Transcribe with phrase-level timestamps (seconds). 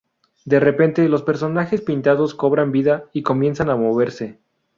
[0.45, 4.39] De repente, los personajes pintados cobran vida y comienzan a moverse.